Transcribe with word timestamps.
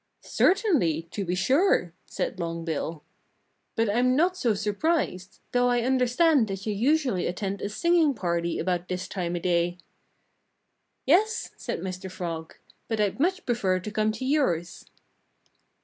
"Certainly 0.23 1.09
to 1.11 1.23
be 1.23 1.35
sure!" 1.35 1.93
said 2.07 2.39
Long 2.39 2.65
Bill. 2.65 3.03
"But 3.75 3.87
I'm 3.87 4.15
not 4.15 4.35
so 4.35 4.55
surprised 4.55 5.41
though 5.51 5.67
I 5.69 5.83
understand 5.83 6.47
that 6.47 6.65
you 6.65 6.73
usually 6.73 7.27
attend 7.27 7.61
a 7.61 7.69
singing 7.69 8.15
party 8.15 8.57
about 8.57 8.87
this 8.87 9.07
time 9.07 9.35
o' 9.35 9.39
day." 9.39 9.77
"Yes!" 11.05 11.51
said 11.55 11.81
Mr. 11.81 12.09
Frog. 12.09 12.55
"But 12.87 12.99
I'd 12.99 13.19
much 13.19 13.45
prefer 13.45 13.79
to 13.79 13.91
come 13.91 14.11
to 14.13 14.25
yours." 14.25 14.85